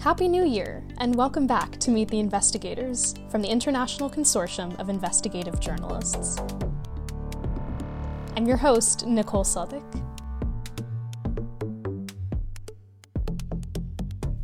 [0.00, 4.88] Happy New Year, and welcome back to Meet the Investigators from the International Consortium of
[4.88, 6.38] Investigative Journalists.
[8.34, 9.84] I'm your host, Nicole Sadek.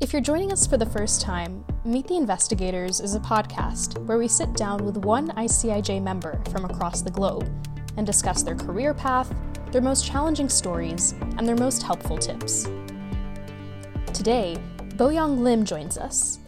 [0.03, 4.19] If you're joining us for the first time, Meet the Investigators is a podcast where
[4.19, 7.49] we sit down with one ICIJ member from across the globe
[7.97, 9.35] and discuss their career path,
[9.73, 12.69] their most challenging stories, and their most helpful tips.
[14.13, 14.59] Today,
[14.97, 16.39] Boyoung Lim joins us.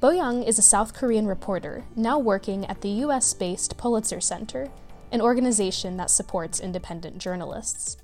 [0.00, 4.68] Boyoung is a South Korean reporter now working at the US based Pulitzer Center,
[5.10, 7.98] an organization that supports independent journalists.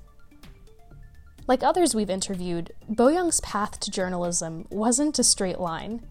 [1.47, 6.05] Like others we've interviewed, Boyoung's path to journalism wasn't a straight line.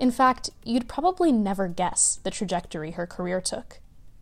[0.00, 3.78] In fact, you'd probably never guess the trajectory her career took.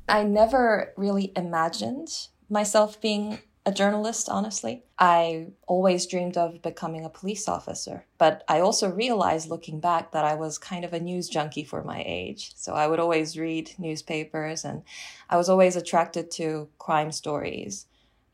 [0.06, 2.09] I never really imagined
[2.51, 4.84] myself being a journalist, honestly.
[4.98, 10.25] I always dreamed of becoming a police officer, but I also realized looking back that
[10.25, 12.52] I was kind of a news junkie for my age.
[12.56, 14.83] So I would always read newspapers and
[15.30, 17.86] I was always attracted to crime stories.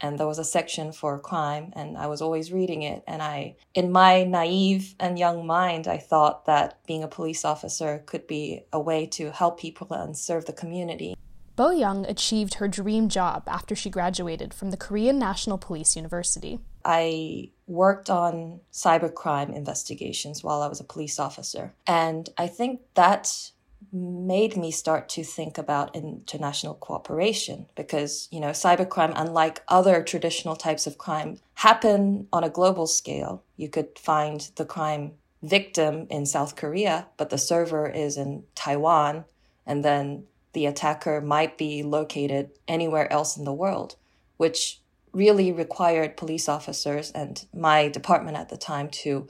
[0.03, 3.05] And there was a section for crime, and I was always reading it.
[3.07, 8.03] And I, in my naive and young mind, I thought that being a police officer
[8.07, 11.15] could be a way to help people and serve the community.
[11.61, 16.59] Boyoung achieved her dream job after she graduated from the Korean National Police University.
[16.87, 21.75] I worked on cybercrime investigations while I was a police officer.
[21.87, 23.51] And I think that
[23.93, 30.57] made me start to think about international cooperation because, you know, cybercrime, unlike other traditional
[30.57, 33.43] types of crime, happen on a global scale.
[33.59, 39.27] You could find the crime victim in South Korea, but the server is in Taiwan.
[39.67, 43.97] And then the attacker might be located anywhere else in the world,
[44.37, 44.81] which
[45.13, 49.29] really required police officers and my department at the time to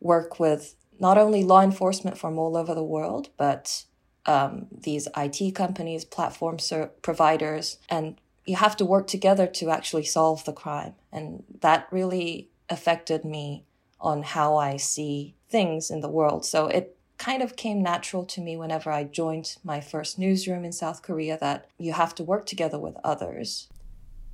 [0.00, 3.84] work with not only law enforcement from all over the world, but
[4.26, 10.04] um, these IT companies, platform ser- providers, and you have to work together to actually
[10.04, 10.94] solve the crime.
[11.12, 13.64] And that really affected me
[14.00, 16.44] on how I see things in the world.
[16.44, 20.72] So it kind of came natural to me whenever I joined my first newsroom in
[20.72, 23.68] South Korea that you have to work together with others.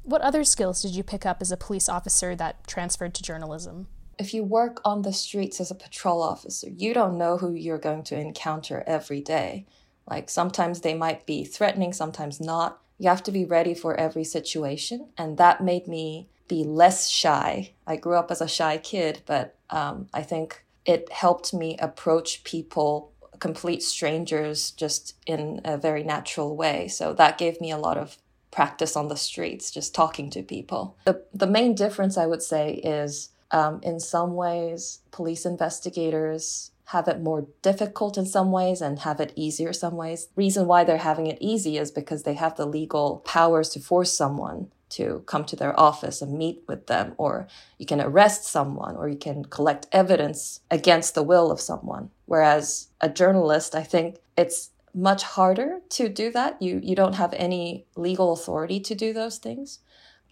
[0.03, 3.89] What other skills did you pick up as a police officer that transferred to journalism?
[4.19, 7.79] If you work on the streets as a patrol officer, you don't know who you're
[7.79, 9.67] going to encounter every day.
[10.09, 12.81] Like sometimes they might be threatening, sometimes not.
[12.99, 15.09] You have to be ready for every situation.
[15.17, 17.73] And that made me be less shy.
[17.87, 22.45] I grew up as a shy kid, but um, I think it helped me approach
[22.45, 26.89] people, complete strangers, just in a very natural way.
[26.89, 28.17] So that gave me a lot of
[28.51, 30.97] practice on the streets, just talking to people.
[31.05, 37.07] The, the main difference, I would say, is um, in some ways, police investigators have
[37.07, 40.29] it more difficult in some ways and have it easier some ways.
[40.35, 44.13] Reason why they're having it easy is because they have the legal powers to force
[44.13, 48.97] someone to come to their office and meet with them, or you can arrest someone,
[48.97, 52.11] or you can collect evidence against the will of someone.
[52.27, 56.61] Whereas a journalist, I think it's much harder to do that.
[56.61, 59.79] You you don't have any legal authority to do those things.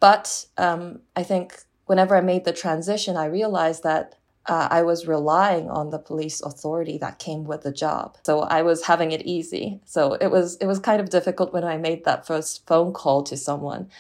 [0.01, 4.15] But um, I think whenever I made the transition, I realized that
[4.47, 8.17] uh, I was relying on the police authority that came with the job.
[8.25, 9.81] So I was having it easy.
[9.85, 13.23] So it was it was kind of difficult when I made that first phone call
[13.25, 13.91] to someone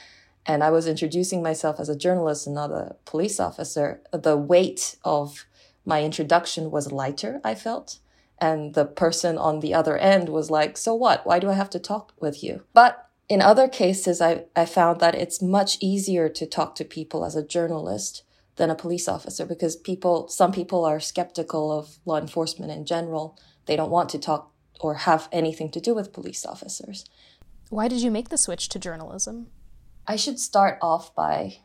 [0.48, 4.96] and I was introducing myself as a journalist and not a police officer, the weight
[5.04, 5.44] of
[5.84, 7.98] my introduction was lighter, I felt.
[8.38, 11.26] And the person on the other end was like, So what?
[11.26, 12.62] Why do I have to talk with you?
[12.72, 17.26] But in other cases, I, I found that it's much easier to talk to people
[17.26, 18.22] as a journalist
[18.56, 23.38] than a police officer because people, some people are skeptical of law enforcement in general.
[23.66, 24.50] They don't want to talk
[24.80, 27.04] or have anything to do with police officers.
[27.68, 29.48] Why did you make the switch to journalism?
[30.10, 31.58] I should start off by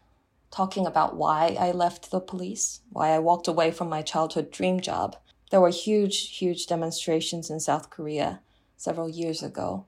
[0.52, 4.82] talking about why I left the police, why I walked away from my childhood dream
[4.82, 5.16] job.
[5.50, 8.42] There were huge, huge demonstrations in South Korea
[8.76, 9.86] several years ago.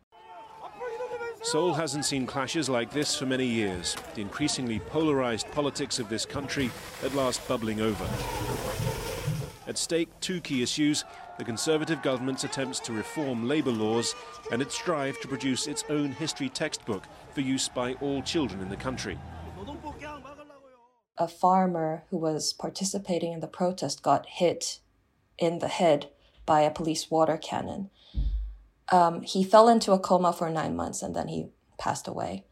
[1.43, 3.93] Seoul hasn't seen clashes like this for many years.
[4.13, 6.71] The increasingly polarized politics of this country
[7.03, 8.07] at last bubbling over.
[9.67, 11.03] At stake, two key issues
[11.37, 14.15] the Conservative government's attempts to reform labour laws
[14.51, 17.03] and its drive to produce its own history textbook
[17.33, 19.17] for use by all children in the country.
[21.17, 24.79] A farmer who was participating in the protest got hit
[25.37, 26.09] in the head
[26.45, 27.89] by a police water cannon.
[28.89, 31.47] Um, he fell into a coma for nine months and then he
[31.77, 32.45] passed away.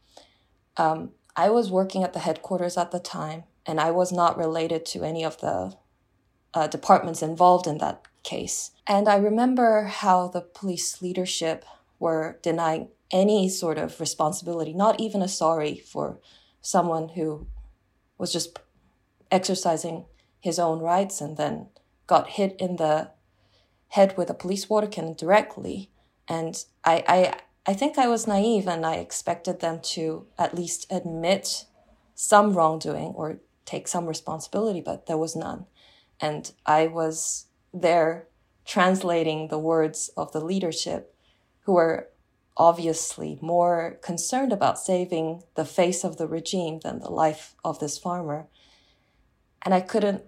[0.76, 4.86] Um, I was working at the headquarters at the time, and I was not related
[4.86, 5.76] to any of the
[6.54, 8.70] uh, departments involved in that case.
[8.86, 11.64] And I remember how the police leadership
[11.98, 16.18] were denying any sort of responsibility, not even a sorry for
[16.60, 17.46] someone who
[18.18, 18.58] was just
[19.30, 20.06] exercising
[20.40, 21.68] his own rights and then
[22.06, 23.10] got hit in the
[23.88, 25.90] head with a police water cannon directly.
[26.28, 30.86] And I, I, I think I was naive and I expected them to at least
[30.90, 31.66] admit
[32.14, 35.66] some wrongdoing or take some responsibility, but there was none.
[36.24, 38.28] And I was there
[38.64, 41.14] translating the words of the leadership
[41.64, 42.08] who were
[42.56, 47.98] obviously more concerned about saving the face of the regime than the life of this
[47.98, 48.46] farmer.
[49.60, 50.24] And I couldn't,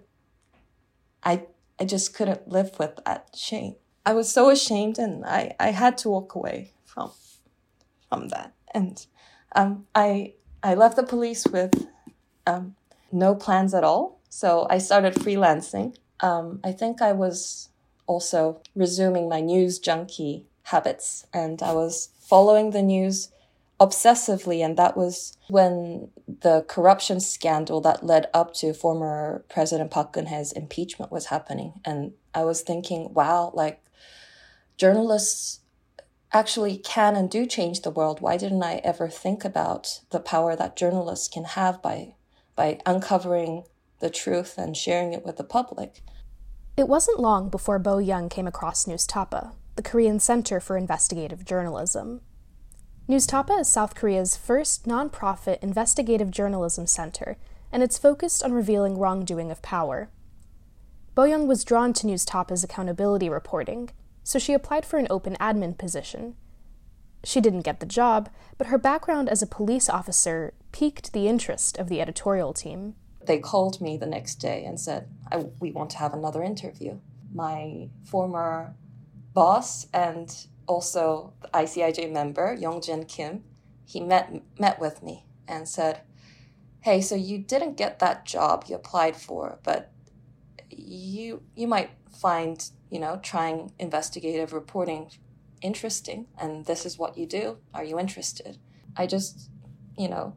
[1.23, 1.47] I,
[1.79, 3.73] I just couldn't live with that shame.
[4.05, 7.09] I was so ashamed and I, I had to walk away from,
[8.07, 8.53] from that.
[8.71, 9.03] And
[9.55, 11.87] um, I, I left the police with
[12.45, 12.75] um,
[13.11, 14.16] no plans at all.
[14.29, 15.95] So I started freelancing.
[16.19, 17.69] Um, I think I was
[18.07, 23.29] also resuming my news junkie habits and I was following the news
[23.79, 24.63] obsessively.
[24.63, 30.51] And that was when the corruption scandal that led up to former President Park Geun-hye's
[30.51, 31.73] impeachment was happening.
[31.85, 33.83] And I was thinking, wow, like
[34.77, 35.59] journalists
[36.33, 38.19] actually can and do change the world.
[38.19, 42.15] Why didn't I ever think about the power that journalists can have by
[42.55, 43.63] by uncovering
[43.99, 46.01] the truth and sharing it with the public?
[46.75, 52.21] It wasn't long before Boyoung came across Newstapa, the Korean Center for Investigative Journalism.
[53.09, 57.37] Newstapa is South Korea's first nonprofit investigative journalism center,
[57.71, 60.09] and it's focused on revealing wrongdoing of power.
[61.15, 63.89] Boyoung was drawn to Newstapa's accountability reporting,
[64.23, 66.35] so she applied for an open admin position.
[67.23, 71.77] She didn't get the job, but her background as a police officer piqued the interest
[71.77, 72.93] of the editorial team
[73.27, 75.09] they called me the next day and said,
[75.59, 76.99] We want to have another interview.
[77.33, 78.75] My former
[79.33, 80.33] boss and
[80.65, 83.43] also the ICIJ member, Youngjin Kim,
[83.85, 86.01] he met, met with me and said,
[86.81, 89.91] Hey, so you didn't get that job you applied for, but
[90.69, 91.89] you you might
[92.21, 95.09] find, you know, trying investigative reporting
[95.61, 97.57] interesting, and this is what you do.
[97.73, 98.57] Are you interested?
[98.95, 99.49] I just,
[99.97, 100.35] you know,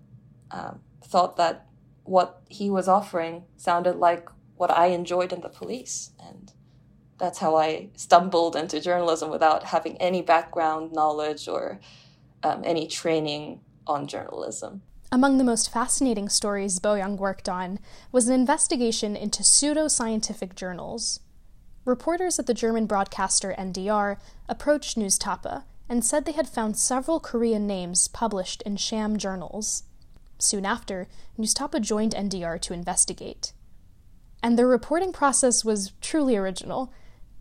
[0.51, 1.67] um, thought that
[2.11, 6.11] what he was offering sounded like what I enjoyed in the police.
[6.19, 6.53] And
[7.19, 11.79] that's how I stumbled into journalism without having any background knowledge or
[12.43, 14.83] um, any training on journalism.
[15.13, 17.79] Among the most fascinating stories Boyoung worked on
[18.11, 21.21] was an investigation into pseudo-scientific journals.
[21.85, 24.17] Reporters at the German broadcaster NDR
[24.49, 29.85] approached Newstapa and said they had found several Korean names published in sham journals.
[30.43, 31.09] Soon after,
[31.39, 33.53] Newstapa joined NDR to investigate.
[34.43, 36.93] And their reporting process was truly original.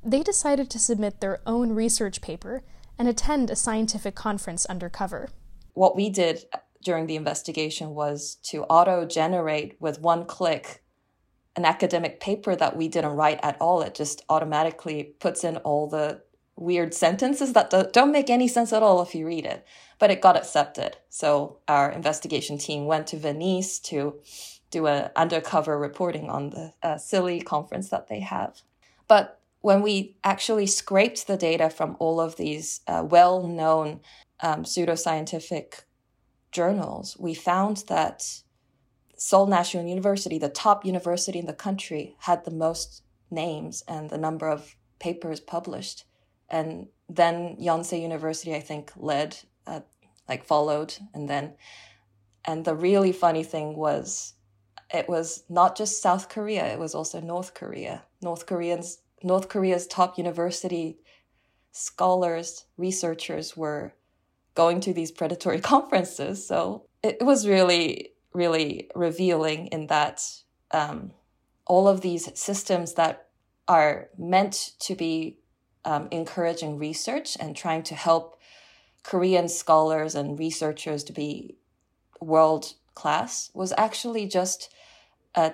[0.04, 2.64] They decided to submit their own research paper
[2.98, 5.30] and attend a scientific conference undercover.
[5.74, 6.44] What we did
[6.84, 10.84] during the investigation was to auto generate with one click
[11.56, 13.82] an academic paper that we didn't write at all.
[13.82, 16.22] It just automatically puts in all the
[16.60, 19.66] weird sentences that don't make any sense at all if you read it.
[19.98, 20.98] But it got accepted.
[21.10, 24.20] So our investigation team went to Venice to
[24.72, 28.62] do an undercover reporting on the uh, silly conference that they have.
[29.08, 34.02] But when we actually scraped the data from all of these uh, well known
[34.42, 35.84] um, pseudoscientific
[36.52, 38.42] journals, we found that
[39.18, 44.18] Seoul National University, the top university in the country, had the most names and the
[44.18, 46.06] number of papers published
[46.50, 49.82] and then Yonsei University, I think, led, uh,
[50.28, 51.54] like followed, and then,
[52.46, 54.34] and the really funny thing was,
[54.94, 58.04] it was not just South Korea; it was also North Korea.
[58.22, 61.00] North Koreans, North Korea's top university
[61.72, 63.94] scholars, researchers were
[64.56, 66.46] going to these predatory conferences.
[66.46, 70.22] So it, was really, really revealing in that
[70.72, 71.12] um,
[71.66, 73.28] all of these systems that
[73.68, 75.39] are meant to be
[75.86, 78.40] um, encouraging research and trying to help
[79.04, 81.56] Korean scholars and researchers to be
[82.22, 84.74] world class was actually just
[85.36, 85.54] a,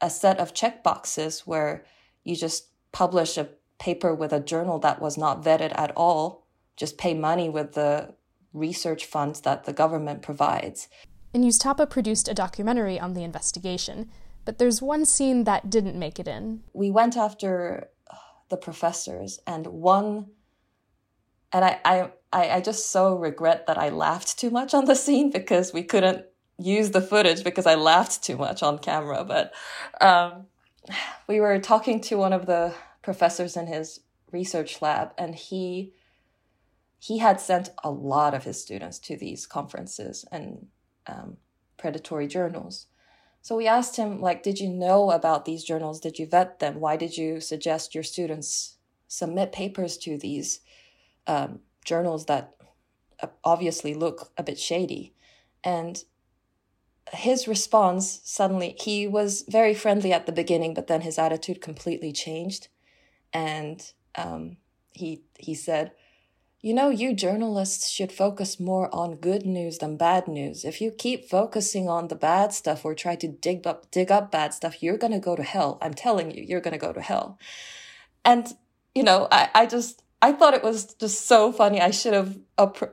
[0.00, 1.84] a set of checkboxes where
[2.24, 6.46] you just publish a paper with a journal that was not vetted at all,
[6.76, 8.14] just pay money with the
[8.52, 10.88] research funds that the government provides.
[11.32, 14.10] And Newstapa produced a documentary on the investigation,
[14.44, 16.62] but there's one scene that didn't make it in.
[16.72, 17.88] We went after
[18.54, 20.26] the professors and one
[21.52, 25.30] and I, I I just so regret that I laughed too much on the scene
[25.30, 26.24] because we couldn't
[26.58, 29.24] use the footage because I laughed too much on camera.
[29.24, 29.52] But
[30.00, 30.46] um,
[31.26, 35.92] we were talking to one of the professors in his research lab, and he
[37.00, 40.66] he had sent a lot of his students to these conferences and
[41.08, 41.38] um,
[41.76, 42.86] predatory journals.
[43.44, 46.00] So we asked him, like, did you know about these journals?
[46.00, 46.80] Did you vet them?
[46.80, 50.60] Why did you suggest your students submit papers to these
[51.26, 52.54] um, journals that
[53.20, 55.12] uh, obviously look a bit shady?
[55.62, 56.02] And
[57.12, 62.12] his response suddenly, he was very friendly at the beginning, but then his attitude completely
[62.12, 62.68] changed.
[63.30, 64.56] And um,
[64.92, 65.92] he, he said,
[66.64, 70.64] you know, you journalists should focus more on good news than bad news.
[70.64, 74.32] If you keep focusing on the bad stuff or try to dig up dig up
[74.32, 75.76] bad stuff, you're gonna go to hell.
[75.82, 77.38] I'm telling you, you're gonna go to hell.
[78.24, 78.50] And
[78.94, 81.82] you know, I, I just I thought it was just so funny.
[81.82, 82.38] I should have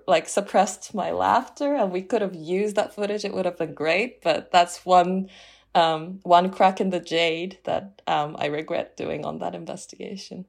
[0.05, 3.23] like suppressed my laughter, and we could have used that footage.
[3.23, 4.21] It would have been great.
[4.21, 5.29] But that's one
[5.73, 10.43] um, one crack in the jade that um, I regret doing on that investigation.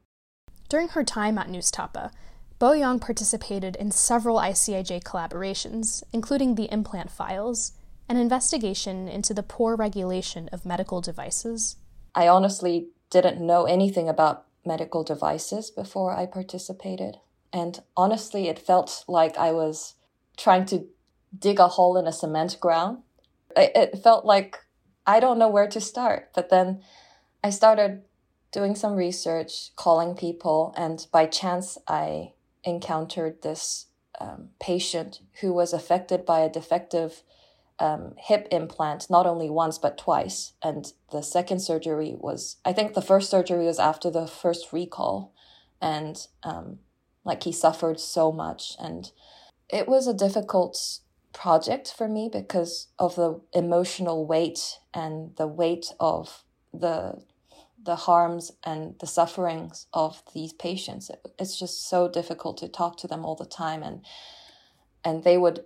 [0.67, 2.11] During her time at Newstapa,
[2.63, 7.73] Boyoung participated in several ICIJ collaborations, including the implant files,
[8.07, 11.75] an investigation into the poor regulation of medical devices.
[12.15, 17.17] I honestly didn't know anything about medical devices before I participated.
[17.51, 19.95] And honestly, it felt like I was
[20.37, 20.85] trying to
[21.37, 22.99] dig a hole in a cement ground.
[23.57, 24.57] It felt like
[25.05, 26.29] I don't know where to start.
[26.33, 26.81] But then
[27.43, 28.03] I started
[28.53, 32.31] doing some research, calling people, and by chance, I
[32.63, 33.87] encountered this
[34.19, 37.23] um, patient who was affected by a defective
[37.79, 40.53] um, hip implant, not only once, but twice.
[40.61, 45.33] And the second surgery was, I think the first surgery was after the first recall.
[45.81, 46.79] And um,
[47.25, 48.75] like he suffered so much.
[48.79, 49.11] And
[49.69, 50.99] it was a difficult
[51.33, 57.23] project for me because of the emotional weight and the weight of the
[57.83, 61.11] the harms and the sufferings of these patients.
[61.37, 64.01] It's just so difficult to talk to them all the time, and
[65.03, 65.65] and they would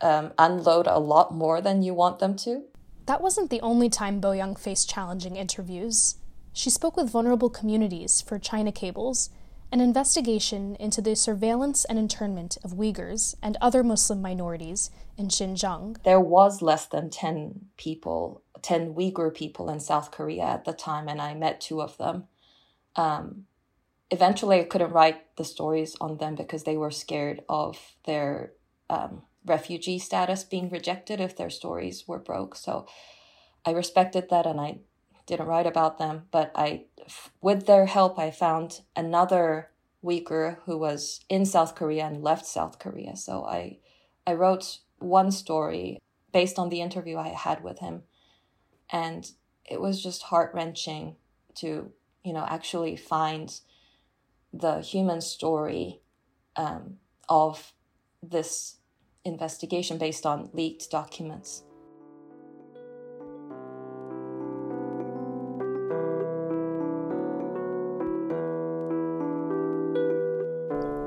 [0.00, 2.64] um, unload a lot more than you want them to.
[3.06, 6.16] That wasn't the only time Boyoung faced challenging interviews.
[6.52, 9.30] She spoke with vulnerable communities for China Cables,
[9.72, 16.02] an investigation into the surveillance and internment of Uyghurs and other Muslim minorities in Xinjiang.
[16.02, 21.08] There was less than 10 people 10 Uyghur people in South Korea at the time,
[21.08, 22.24] and I met two of them.
[22.94, 23.44] Um,
[24.10, 28.52] eventually, I couldn't write the stories on them because they were scared of their
[28.88, 32.56] um, refugee status being rejected if their stories were broke.
[32.56, 32.86] So
[33.64, 34.78] I respected that and I
[35.26, 36.24] didn't write about them.
[36.30, 36.84] But I,
[37.40, 39.70] with their help, I found another
[40.04, 43.16] Uyghur who was in South Korea and left South Korea.
[43.16, 43.78] So I,
[44.26, 45.98] I wrote one story
[46.32, 48.02] based on the interview I had with him
[48.90, 49.30] and
[49.64, 51.16] it was just heart wrenching
[51.56, 51.90] to
[52.24, 53.60] you know actually find
[54.52, 56.00] the human story
[56.56, 56.96] um,
[57.28, 57.72] of
[58.22, 58.76] this
[59.24, 61.62] investigation based on leaked documents.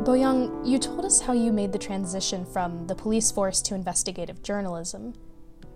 [0.03, 4.41] Boyoung, you told us how you made the transition from the police force to investigative
[4.41, 5.13] journalism.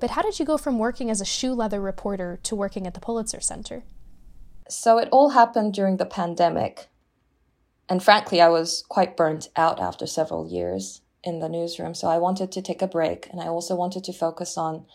[0.03, 2.93] But how did you go from working as a shoe leather reporter to working at
[2.93, 3.85] the Pulitzer Center?
[4.67, 6.89] So it all happened during the pandemic.
[7.87, 11.93] And frankly, I was quite burnt out after several years in the newsroom.
[11.93, 14.85] So I wanted to take a break and I also wanted to focus on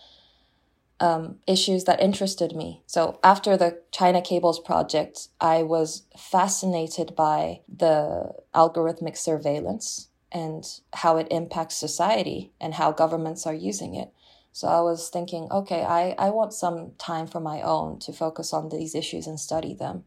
[1.01, 2.83] um, issues that interested me.
[2.85, 11.17] So after the China Cables project, I was fascinated by the algorithmic surveillance and how
[11.17, 14.13] it impacts society and how governments are using it.
[14.59, 18.53] So I was thinking, okay, I, I want some time for my own to focus
[18.53, 20.03] on these issues and study them.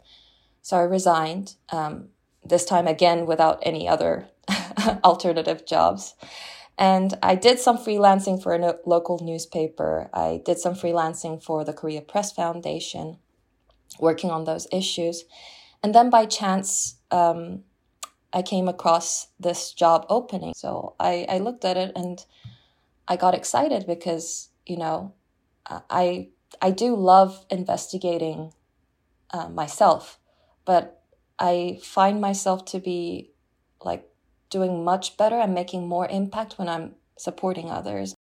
[0.61, 2.09] So I resigned, um,
[2.43, 4.27] this time again without any other
[5.05, 6.15] alternative jobs.
[6.77, 10.09] And I did some freelancing for a no- local newspaper.
[10.13, 13.19] I did some freelancing for the Korea Press Foundation,
[14.01, 15.23] working on those issues.
[15.81, 17.63] And then by chance, um,
[18.33, 20.53] I came across this job opening.
[20.57, 22.25] So I, I looked at it and
[23.11, 25.13] I got excited because you know
[25.67, 26.29] I
[26.61, 28.53] I do love investigating
[29.31, 30.17] uh, myself,
[30.63, 31.03] but
[31.37, 33.31] I find myself to be
[33.83, 34.07] like
[34.49, 38.15] doing much better and making more impact when I'm supporting others.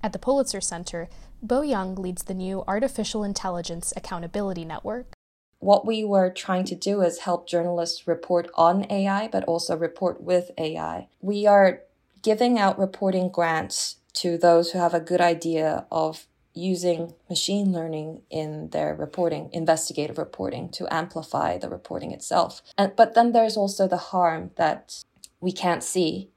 [0.00, 1.08] At the Pulitzer Center,
[1.44, 5.12] Boyoung leads the new Artificial Intelligence Accountability Network.
[5.58, 10.22] What we were trying to do is help journalists report on AI, but also report
[10.22, 11.08] with AI.
[11.20, 11.80] We are
[12.22, 18.22] giving out reporting grants to those who have a good idea of using machine learning
[18.30, 22.62] in their reporting, investigative reporting, to amplify the reporting itself.
[22.78, 25.04] And, but then there's also the harm that
[25.40, 26.30] we can't see.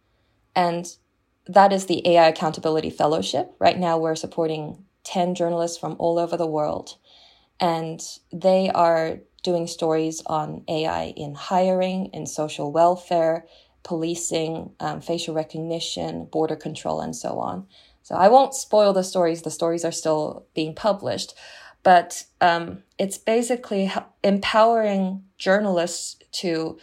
[0.56, 0.94] And
[1.48, 3.56] that is the AI Accountability Fellowship.
[3.60, 6.98] Right now, we're supporting 10 journalists from all over the world.
[7.62, 13.46] And they are doing stories on AI in hiring, in social welfare,
[13.84, 17.68] policing, um, facial recognition, border control, and so on.
[18.04, 19.42] So I won't spoil the stories.
[19.42, 21.34] The stories are still being published,
[21.84, 23.92] but um, it's basically
[24.24, 26.78] empowering journalists to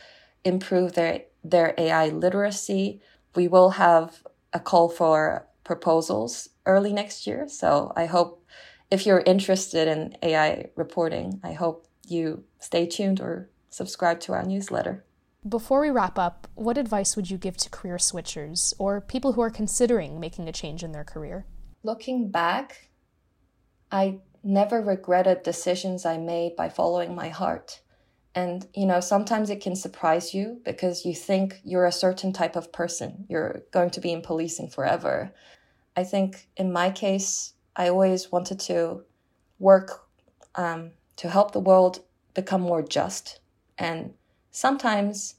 [0.45, 3.01] improve their their AI literacy.
[3.35, 4.23] We will have
[4.53, 7.49] a call for proposals early next year.
[7.49, 8.45] So I hope
[8.91, 14.45] if you're interested in AI reporting, I hope you stay tuned or subscribe to our
[14.45, 15.06] newsletter.
[15.49, 19.43] Before we wrap up, what advice would you give to career switchers or people who
[19.43, 21.47] are considering making a change in their career?
[21.85, 22.89] Looking back,
[23.93, 27.81] I never regretted decisions I made by following my heart.
[28.35, 32.57] And, you know, sometimes it can surprise you because you think you're a certain type
[32.57, 33.25] of person.
[33.29, 35.33] You're going to be in policing forever.
[35.97, 39.05] I think in my case, I always wanted to
[39.61, 40.09] work
[40.57, 42.01] um, to help the world
[42.35, 43.39] become more just.
[43.79, 44.15] And
[44.57, 45.35] sometimes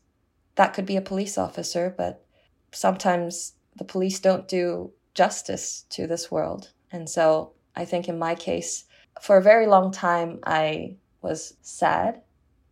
[0.57, 2.23] that could be a police officer, but
[2.71, 6.71] sometimes the police don't do justice to this world.
[6.91, 8.85] And so I think in my case,
[9.19, 12.21] for a very long time, I was sad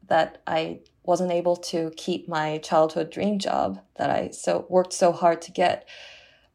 [0.07, 5.11] that I wasn't able to keep my childhood dream job that I so worked so
[5.11, 5.89] hard to get.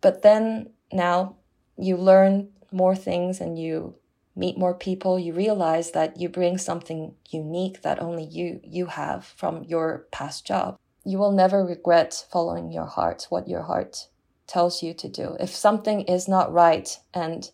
[0.01, 1.35] But then now
[1.77, 3.97] you learn more things and you
[4.41, 9.25] meet more people, you realize that you bring something unique that only you you have
[9.41, 10.79] from your past job.
[11.05, 14.09] You will never regret following your heart, what your heart
[14.47, 15.37] tells you to do.
[15.39, 17.51] If something is not right and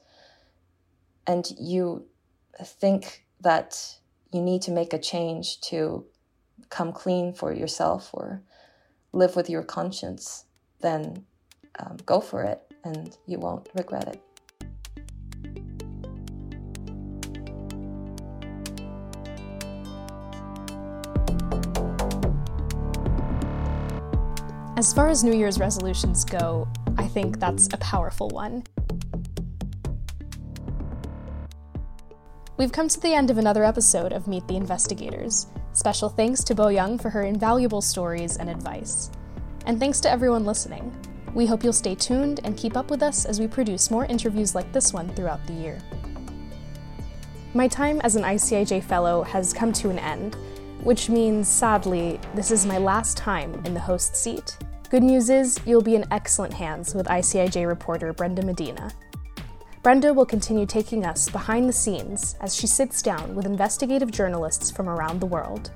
[1.26, 2.06] and you
[2.62, 3.98] think that
[4.32, 6.06] you need to make a change to
[6.70, 8.42] come clean for yourself or
[9.12, 10.44] live with your conscience,
[10.80, 11.26] then
[11.80, 14.25] um, go for it and you won't regret it.
[24.76, 28.62] As far as New Year's resolutions go, I think that's a powerful one.
[32.58, 35.46] We've come to the end of another episode of Meet the Investigators.
[35.72, 39.10] Special thanks to Boyoung for her invaluable stories and advice.
[39.64, 40.94] And thanks to everyone listening.
[41.32, 44.54] We hope you'll stay tuned and keep up with us as we produce more interviews
[44.54, 45.78] like this one throughout the year.
[47.54, 50.36] My time as an ICIJ Fellow has come to an end,
[50.86, 54.56] which means, sadly, this is my last time in the host seat.
[54.88, 58.92] Good news is, you'll be in excellent hands with ICIJ reporter Brenda Medina.
[59.82, 64.70] Brenda will continue taking us behind the scenes as she sits down with investigative journalists
[64.70, 65.72] from around the world.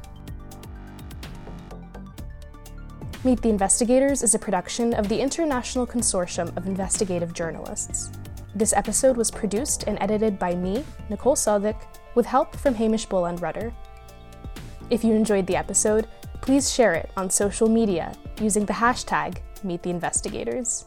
[3.25, 8.13] Meet the Investigators is a production of the International Consortium of Investigative Journalists.
[8.55, 11.83] This episode was produced and edited by me, Nicole Sadek,
[12.15, 13.73] with help from Hamish Boland-Rudder.
[14.91, 16.09] If you enjoyed the episode,
[16.41, 20.85] please share it on social media using the hashtag MeetTheInvestigators.